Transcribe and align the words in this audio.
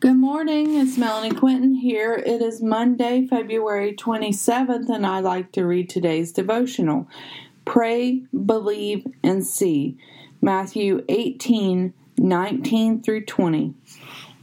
Good 0.00 0.16
morning, 0.16 0.76
it's 0.78 0.96
Melanie 0.96 1.34
Quinton 1.34 1.74
here. 1.74 2.14
It 2.14 2.40
is 2.40 2.62
Monday, 2.62 3.26
February 3.26 3.92
27th, 3.92 4.88
and 4.88 5.04
I'd 5.04 5.24
like 5.24 5.52
to 5.52 5.66
read 5.66 5.90
today's 5.90 6.32
devotional. 6.32 7.06
Pray, 7.66 8.22
believe, 8.46 9.06
and 9.22 9.46
see. 9.46 9.98
Matthew 10.40 11.04
18 11.10 11.92
19 12.16 13.02
through 13.02 13.26
20. 13.26 13.74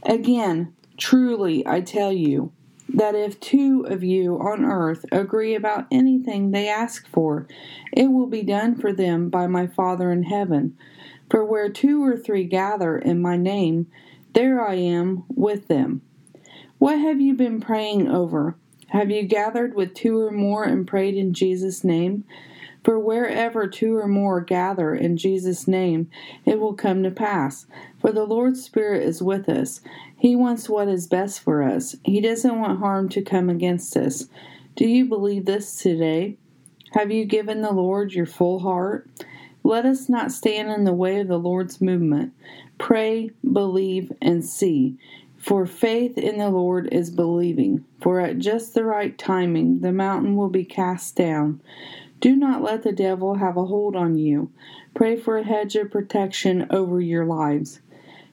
Again, 0.04 0.74
truly 0.96 1.66
I 1.66 1.80
tell 1.80 2.12
you 2.12 2.52
that 2.88 3.16
if 3.16 3.40
two 3.40 3.84
of 3.88 4.04
you 4.04 4.38
on 4.38 4.64
earth 4.64 5.04
agree 5.10 5.56
about 5.56 5.88
anything 5.90 6.52
they 6.52 6.68
ask 6.68 7.08
for, 7.08 7.48
it 7.92 8.12
will 8.12 8.28
be 8.28 8.44
done 8.44 8.76
for 8.76 8.92
them 8.92 9.28
by 9.28 9.48
my 9.48 9.66
Father 9.66 10.12
in 10.12 10.22
heaven. 10.22 10.78
For 11.28 11.44
where 11.44 11.68
two 11.68 12.04
or 12.04 12.16
three 12.16 12.44
gather 12.44 12.96
in 12.96 13.20
my 13.20 13.36
name, 13.36 13.88
there 14.38 14.64
I 14.64 14.76
am 14.76 15.24
with 15.28 15.66
them. 15.66 16.00
What 16.78 17.00
have 17.00 17.20
you 17.20 17.34
been 17.34 17.60
praying 17.60 18.06
over? 18.06 18.54
Have 18.90 19.10
you 19.10 19.24
gathered 19.24 19.74
with 19.74 19.94
two 19.94 20.16
or 20.20 20.30
more 20.30 20.62
and 20.62 20.86
prayed 20.86 21.16
in 21.16 21.34
Jesus' 21.34 21.82
name? 21.82 22.22
For 22.84 23.00
wherever 23.00 23.66
two 23.66 23.96
or 23.96 24.06
more 24.06 24.40
gather 24.40 24.94
in 24.94 25.16
Jesus' 25.16 25.66
name, 25.66 26.08
it 26.44 26.60
will 26.60 26.74
come 26.74 27.02
to 27.02 27.10
pass. 27.10 27.66
For 28.00 28.12
the 28.12 28.22
Lord's 28.22 28.62
Spirit 28.62 29.02
is 29.02 29.20
with 29.20 29.48
us. 29.48 29.80
He 30.16 30.36
wants 30.36 30.68
what 30.68 30.86
is 30.86 31.08
best 31.08 31.40
for 31.40 31.64
us. 31.64 31.96
He 32.04 32.20
doesn't 32.20 32.60
want 32.60 32.78
harm 32.78 33.08
to 33.08 33.22
come 33.22 33.50
against 33.50 33.96
us. 33.96 34.28
Do 34.76 34.86
you 34.86 35.06
believe 35.06 35.46
this 35.46 35.74
today? 35.74 36.36
Have 36.92 37.10
you 37.10 37.24
given 37.24 37.60
the 37.60 37.72
Lord 37.72 38.12
your 38.12 38.24
full 38.24 38.60
heart? 38.60 39.10
Let 39.62 39.84
us 39.84 40.08
not 40.08 40.32
stand 40.32 40.70
in 40.70 40.84
the 40.84 40.92
way 40.92 41.20
of 41.20 41.28
the 41.28 41.38
Lord's 41.38 41.80
movement. 41.80 42.32
Pray, 42.78 43.30
believe, 43.50 44.12
and 44.22 44.44
see. 44.44 44.96
For 45.36 45.66
faith 45.66 46.18
in 46.18 46.38
the 46.38 46.50
Lord 46.50 46.88
is 46.92 47.10
believing. 47.10 47.84
For 48.00 48.20
at 48.20 48.38
just 48.38 48.74
the 48.74 48.84
right 48.84 49.16
timing, 49.16 49.80
the 49.80 49.92
mountain 49.92 50.36
will 50.36 50.48
be 50.48 50.64
cast 50.64 51.16
down. 51.16 51.60
Do 52.20 52.34
not 52.34 52.62
let 52.62 52.82
the 52.82 52.92
devil 52.92 53.36
have 53.36 53.56
a 53.56 53.66
hold 53.66 53.94
on 53.94 54.16
you. 54.16 54.50
Pray 54.94 55.16
for 55.16 55.38
a 55.38 55.44
hedge 55.44 55.76
of 55.76 55.90
protection 55.90 56.66
over 56.70 57.00
your 57.00 57.24
lives. 57.24 57.80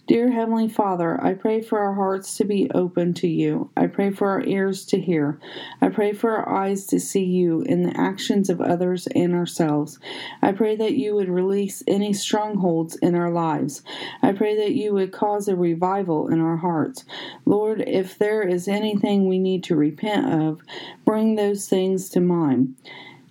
Dear 0.08 0.30
Heavenly 0.30 0.68
Father, 0.68 1.20
I 1.20 1.34
pray 1.34 1.62
for 1.62 1.80
our 1.80 1.96
hearts 1.96 2.38
to 2.38 2.46
be 2.46 2.70
open 2.76 3.16
to 3.16 3.28
you. 3.28 3.72
I 3.76 3.88
pray 3.88 4.12
for 4.12 4.30
our 4.30 4.44
ears 4.44 4.86
to 4.88 5.02
hear. 5.02 5.40
I 5.82 5.90
pray 5.90 6.14
for 6.14 6.38
our 6.38 6.48
eyes 6.48 6.86
to 6.88 7.00
see 7.00 7.24
you 7.24 7.62
in 7.62 7.82
the 7.82 8.00
actions 8.00 8.52
of 8.52 8.62
others 8.62 9.08
and 9.16 9.34
ourselves. 9.34 9.98
I 10.44 10.52
pray 10.52 10.76
that 10.76 10.94
you 10.94 11.16
would 11.16 11.28
release 11.28 11.82
any 11.88 12.14
strongholds 12.14 12.96
in 12.98 13.16
our 13.16 13.32
lives. 13.32 13.82
I 14.22 14.34
pray 14.34 14.56
that 14.58 14.76
you 14.76 14.94
would 14.94 15.12
cause 15.12 15.48
a 15.48 15.56
revival 15.56 16.28
in 16.28 16.40
our 16.40 16.58
hearts. 16.58 17.04
Lord, 17.44 17.82
if 17.82 18.16
there 18.20 18.44
is 18.44 18.68
anything 18.68 19.28
we 19.28 19.40
need 19.40 19.64
to 19.64 19.76
repent 19.76 20.32
of, 20.32 20.62
bring 21.04 21.34
those 21.34 21.68
things 21.68 22.10
to 22.12 22.20
mind. 22.20 22.76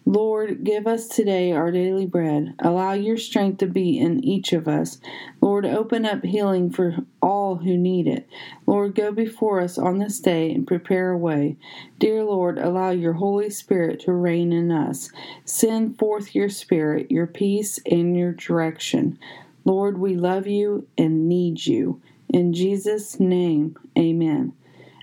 Lord, 0.06 0.64
give 0.64 0.86
us 0.86 1.08
today 1.08 1.52
our 1.52 1.70
daily 1.70 2.04
bread. 2.04 2.54
Allow 2.58 2.92
your 2.92 3.16
strength 3.16 3.58
to 3.58 3.66
be 3.66 3.98
in 3.98 4.22
each 4.22 4.52
of 4.52 4.68
us. 4.68 5.00
Lord, 5.40 5.64
open 5.64 6.04
up 6.04 6.22
healing 6.22 6.70
for 6.70 6.96
all 7.22 7.56
who 7.56 7.78
need 7.78 8.06
it. 8.06 8.28
Lord, 8.66 8.94
go 8.94 9.12
before 9.12 9.62
us 9.62 9.78
on 9.78 9.98
this 9.98 10.20
day 10.20 10.52
and 10.52 10.66
prepare 10.66 11.10
a 11.10 11.16
way. 11.16 11.56
Dear 11.98 12.22
Lord, 12.22 12.58
allow 12.58 12.90
your 12.90 13.14
Holy 13.14 13.48
Spirit 13.48 14.00
to 14.00 14.12
reign 14.12 14.52
in 14.52 14.70
us. 14.70 15.10
Send 15.46 15.98
forth 15.98 16.34
your 16.34 16.50
Spirit, 16.50 17.10
your 17.10 17.26
peace, 17.26 17.80
and 17.90 18.14
your 18.14 18.32
direction. 18.32 19.18
Lord, 19.64 19.96
we 19.96 20.16
love 20.16 20.46
you 20.46 20.86
and 20.98 21.30
need 21.30 21.64
you. 21.64 22.02
In 22.28 22.52
Jesus' 22.52 23.18
name, 23.18 23.78
amen. 23.98 24.52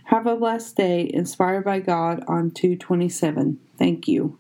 Have 0.05 0.27
a 0.27 0.35
blessed 0.35 0.75
day 0.75 1.09
inspired 1.11 1.63
by 1.63 1.79
God 1.79 2.23
on 2.27 2.51
227. 2.51 3.59
Thank 3.79 4.07
you. 4.07 4.37